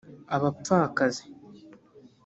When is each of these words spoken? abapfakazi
abapfakazi 0.35 1.23